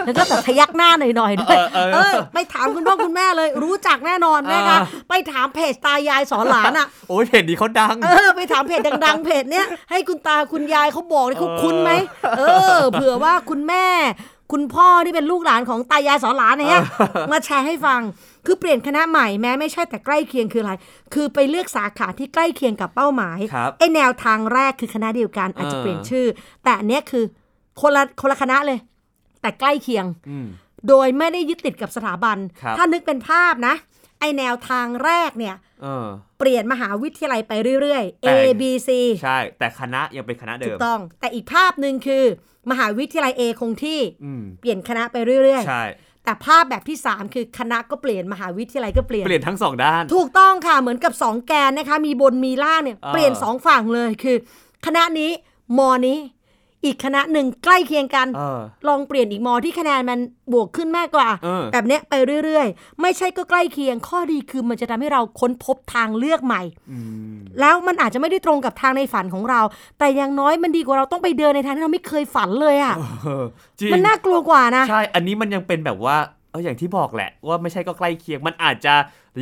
[0.05, 11.91] แล้วก็แบบพยักหน้าหน่อยๆด้วยเออเออเออไปถามคุณพ่อคุณแม่เลย รู้จักแน่นอนนะคะเออไปถามเพจตายายสอนหลานอะโอ้ยเพจนี้เขาดังเออไปถามเพจดังๆเพจเนี้ยให้คุณตาคุณยายเขาบอกเลยเขาเออคุ้นไหม
[12.37, 12.41] เอ
[12.75, 13.85] อ เผื่อว่าคุณแม่
[14.51, 16.83] คุณพ่อที่เป็นลูกหลานของตายายสอนหลานเนี่ย
[17.31, 18.01] มาแชร์ให้ฟัง
[18.45, 20.73] คือเปลี่ยนคณะใหม่แม้ไม่ใช่แต่ใกล้เคียงคืออะไร
[21.13, 26.25] คือไปเลือกสาขาที่ใกล้เคียงกับเป้าหมายครับไอแนวทางแรกคือคณะเดียวกันอาจจะเปลี่ยนชื่อ
[26.63, 27.23] แต่อันเนี้ยคือ
[27.81, 28.79] คนละคนละคณะเลย
[29.41, 30.47] แต่ใกล้เคียงอืม
[30.87, 33.75] โดยไม่ได้ยึดติดกับสถาบันครับถ้านึกเป็นภาพนะ
[34.19, 36.07] ไอแนวทางแรกเนี่ยเออ
[36.39, 38.89] เปลี่ยนมหาวิทยาลัยไปเรื่อยๆแต่ A B C
[39.23, 42.23] ใช่ แต่คณะยังเป็นคณะเดิถูมกต้อง แต่อีกภาพหนึ่งคือ
[42.71, 54.37] มหาวิทยาลัย A คงที่อืมเปลี่ยนคณะไปเรื่อยใช่ๆแต่ภาพแบบที่ 3 คือคณะก็เปลี่ยนมหาวิทยาลัยก็เปลี่ยนเปลี่ยนทั้งสองด้าน ถูกต้องค่ะเหมือนกับ 2 แกนนะคะ มีบนมีล่างเนี่ยเออเปลี่ยน 2 ฝั่งเลยคือ
[54.85, 55.31] คณะนี้
[55.77, 56.17] มอนี้
[56.85, 60.19] อีกคณะหนึ่งใกล้เคียงกันเออลองเปลี่ยนอีกมอที่คะแนนมัน
[60.53, 62.13] บวกขึ้นมากกว่าเออแบบเนี้ยไป
[62.43, 66.61] เรื่อยๆ ไม่ใช่ก็ใกล้เคียงข้อดีคือมันจะทำให้เราค้นพบทางเลือกใหม่
[66.91, 66.99] อื
[67.35, 69.61] มแล้วมันอาจจะไม่ได้ตรงกับทางในฝันของเรา
[69.99, 73.45] แต่อย่างน้อยมันดีกว่าเราต้องไปเดินในทางที่เราไม่เคยฝันเลยอะ่ะเออ
[73.79, 76.17] จริงมันน่ากลัวกว่านะใช่ อันนี้มันยังเป็นแบบว่า
[76.51, 78.93] เอออย่างที่บอกแหละ ว่าไม่ใช่ก็ใกล้เคียงมันอาจจะ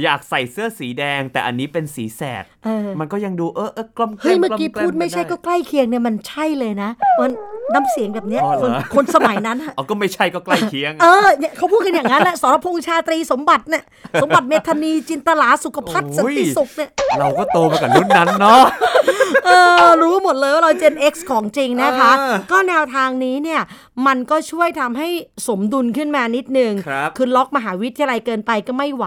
[0.04, 6.90] อยากใส่เสื้อสีแดง แต่อันนี้เป็นสีแสดเออมันก็ยังดูเออเออกล้อมแกล้เฮ้ยมเมื่อกี้ล้แล้พูดไม่ใช่ก็นใกล้เคียงเนี่ยมันใช่เลยนะ
[7.22, 7.32] มัน
[7.74, 13.84] น้ำเสียงแบบเนี้ยอ๋อเหครอนคนสมัยนั้นอะเอาก็ไม่ใช่ก็ใกล้เคียง เออเนี่ยเขาพูดกันอย่างนั้นแหละสรพงษ์ชาตรีสมบัติเนี่ย
[14.22, 18.64] สมบัติเมธานีจินตลาสุขพัฒน์โอ้สันย ติสุขเนี่ยเราก็โตมากับรุ่นนั้นเนาะ
[19.46, 19.50] เอ
[19.84, 23.62] อรู้หมดเลยว่าเรา Gen X ของจริงนะคะ เออก็แนวทางนี้เนี่ย
[24.08, 25.08] มันก็ช่วยทำให้
[25.48, 29.06] สมดุลขึ้นมานิดนึงครับอล็อกมหาวิทยาลัยเกินไปก็ไม่ไหว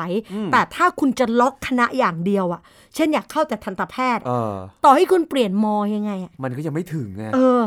[0.53, 2.61] แต่ถ้าคุณจะล็อกคณะอย่างเดียวอะ
[2.95, 7.61] เช่นอยากเข้าแต่ทันตแพทย์ เออ ต่อให้คุณเปลี่ยนมอยังไงอะมันก็ยังไม่ถึงไง เออ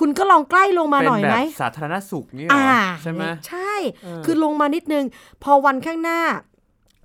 [0.00, 3.72] คุณก็ลองใกล้ลงมาเป็นหน่อยแบไหมบสาธารณสุขนี่เหรออ่าใช่ไหมใช่
[4.24, 5.04] คือลงมานิดนึง
[5.42, 6.20] พอวันข้างหน้า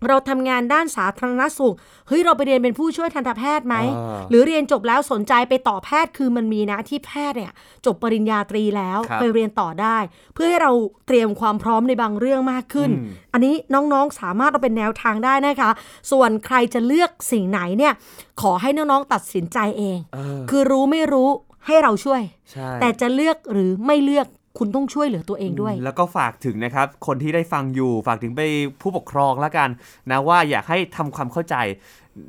[0.07, 1.75] เราทำงานด้านสาธารณสุข
[2.07, 7.53] เฮ้ยเราไปเรียนเป็นผู้ช่วยทันตแพทย์ไหมอ่าหรือเรียนจบแล้วสนใจไปต่อแพทย์คือมันมีนะที่แพทย์เนี่ย
[7.85, 9.97] จบปริญญาตรีแล้วครับไปเรียนต่อได้
[10.33, 10.71] เพื่อให้เรา
[11.07, 15.71] เตรียมความพร้อมในบางเรื่องมากขึ้นอืมอันนี้น้องๆสามารถเอาเป็นแนวทางได้นะคะ
[16.11, 17.93] ส่วนใครจะเลือกสิ่งไหนเนี่ย
[18.41, 21.29] ขอให้น้องๆตัดสินใจเองเออคือรู้ไม่รู้
[21.69, 24.27] ให้เราช่วย ใช่แต่จะเลือกหรือไม่เลือก
[24.57, 28.41] คุณต้องช่วยเหลือตัวเองด้วย แล้วก็ฝากถึงนะครับ คนที่ได้ฟังอยู่ฝากถึงไป
[28.81, 29.69] ผู้ปกครองแล้วกัน
[30.11, 31.55] นะว่าอยากให้ทำความเข้าใจ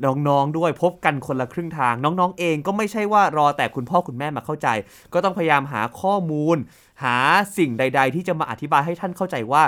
[0.04, 4.68] น้องๆด้วยพบกันคนละครึ่งทาง น้องๆเองก็ไม่ใช่ว่ารอแต่คุณพ่อคุณแม่มาเข้าใจ
[5.12, 6.56] ก็ต้องพยายามหาข้อมูล
[7.04, 7.16] หา
[7.58, 9.62] สิ่งใด ๆ ที่จะมาอธิบายให้ท่านเข้าใจว่า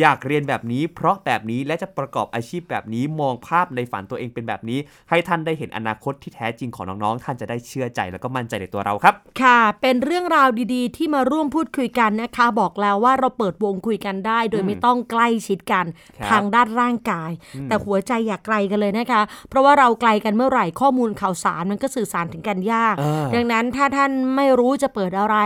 [0.00, 4.78] อยากเรียนแบบนี้ เพราะแบบนี้และจะประกอบอาชีพแบบนี้มองภาพในฝันตัวเองเป็นแบบนี้
[5.10, 15.84] ให้ท่านได้เห็นอนาคตที่แท้จริงของน้องๆ ท่านจะได้เชื่อใจแล้วก็มั่นใจในตัวเราครับ ค่ะ เป็นเรื่องราวดีๆ ที่มาร่วมพูดคุยกันนะคะ บอกแล้วว่าเราเปิดวงคุยกันได้ โดยไม่ต้องใกล้ชิดกัน
[16.16, 17.30] ครับทางด้านร่างกาย
[17.64, 25.36] แต่หัวใจอย่าไกลกันเลยนะคะ เพราะว่าเราไกลกันเมื่อไหร่ข้อมูลข่าวสารมันก็สื่อสารถึงกันยากอ่าดังนั้นถ้าท่านไม่รู้จะเปิดอะไร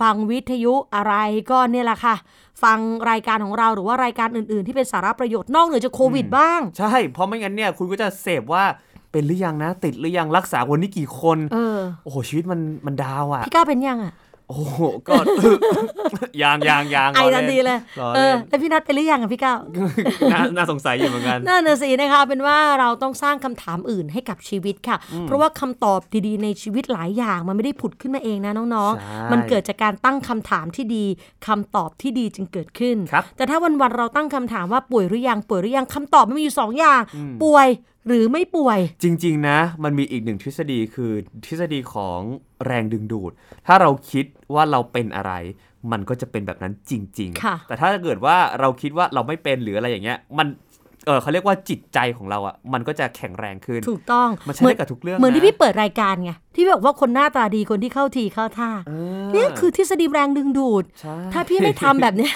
[0.00, 1.14] ฟังวิทยุอะไร
[1.50, 2.16] ก็เนี่ยแหละค่ะ
[2.62, 2.78] ฟัง
[3.10, 8.64] รายการของเราหรือว่ารายการอื่น ๆ ที่เป็นสาระประโยชน์นอกเหนือจากโควิดบ้าง ใช่ เพราะไม่งั้นเนี่ยคุณก็จะเสพว่า
[9.12, 14.12] เป็นหรือยังนะ ติดหรือยังรักษาวันนี้กี่คน เออ โอ้โหชีวิตมันมันดาวอะพี่ก้าวเป็นยังอะ
[14.48, 15.14] โอ้โหก็
[16.42, 19.58] ยางยางยางไอล้ทันทีเลยล้อเอเล่อนแล้วพี่นัทเป็นหรือยังอะพี่ก้าว
[20.32, 31.04] น่าน่าสงสัยอยู่เหมือนกันนั่นน่ะสินะคะเป็นว่าเราต้องสร้างคำถามอื่นให้กับชีวิตค่ะ เพราะว่าคำตอบดีๆในชีวิตหลายอย่างมันไม่ได้ผุดขึ้นมาเองนะน้องใช่ๆมันเกิดจากการตั้งคำถามที่ดี
[31.46, 37.00] คำตอบที่ดีจึงเกิดขึ้นครับแต่ถ้าวันๆเราตั้งคำถามว่าป่วยหรือยังป่วยหรือยังคำตอบมันมีอยู่สองอย่าง
[37.42, 37.68] ป่วย
[38.08, 41.12] หรือไม่ป่วย จริง ๆ นะ มันมีอีกหนึ่งทฤษฎีคือ
[41.46, 42.20] ทฤษฎีของ
[42.66, 43.32] แรงดึงดูด
[43.66, 45.32] ถ้าเราคิดว่าเราเป็นอะไร
[45.92, 50.46] มันก็จะเป็นแบบนั้นจริงค่ะๆแต่ถ้าเกิดว่าเราคิดว่าเราไม่เป็นหรืออะไรอย่างเงี้ย มัน
[51.06, 58.92] เออเขาเรียกว่าจิตใจของเราอะมันก็จะแข็งแรงขึ้นถูกต้องมันใช้ได้กับทุกเรื่องเหมือนนะที่พี่เปิดรายการไง ที่บอกว่าคนหน้าตาดีคนที่เข้าทีเข้าท่าเอ
[59.26, 62.34] อเนี่ยคือทฤษฎีแรงดึงดูดใช่ถ้าพี่ไม่ทำแบบเนี้ย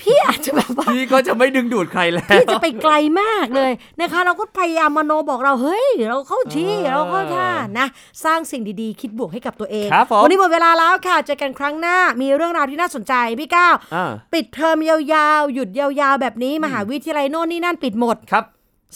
[0.00, 7.48] พี่อาจจะแบบว่าพี่ก็จะไม่ดึงดูดใครแล้วพี่จะไปไกลมากเลยนะคะ เราก็พยายามมโนบอกเราเฮ้ย เราเข้าที่เออเราเข้าท่า
[7.78, 7.86] นะ
[8.24, 18.44] สร้างสิ่งดีๆ คิดบวกให้กับตัวเองครับผมวันนี้หมดเวลาแล้วค่ะเจอกันครั้งหน้ามีเรื่องราวที่น่าสนใจพี่ก้าวอ่าปิดเทอมยาวๆ หยุดยาวๆ แบบนี้มหาวิทยาลัยโน่นนี่นั่นปิดหมดครับ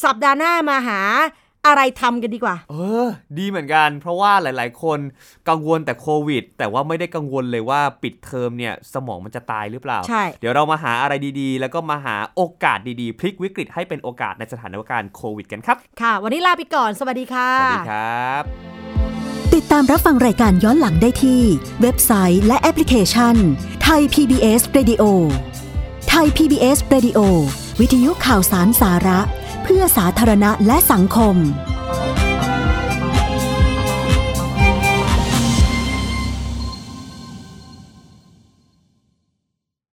[0.04, 1.00] สัปดาห์หน้ามาหา
[1.68, 3.06] อะไรทำกันดีกว่า เออ
[3.38, 4.98] ดีเหมือนกัน เพราะว่าหลายๆ คน
[5.48, 18.42] กังวลแต่โควิด แต่ว่าไม่ได้กังวลเลยว่าปิดเทอมเนี่ย สมองมันจะตายหรือเปล่า ใช่ เดี๋ยวเรามาหาอะไรดีๆ แล้วก็มาหาโอกาสดีๆ พลิกวิกฤตให้เป็นโอกาสในสถานการณ์โควิดกันครับ ค่ะ วันนี้ลาไปก่อน สวัสดีค่ะ สวัสดีครับ
[19.54, 21.42] ติดตามรับฟังรายการย้อนหลังได้ที่
[21.82, 23.36] เว็บไซต์และแอปพลิเคชัน
[23.82, 25.02] ไทย PBS Radio
[26.08, 27.18] ไทย PBS Radio
[27.80, 31.36] วิทยุข่าวสารสาระเพื่อสาธารณะและสังคม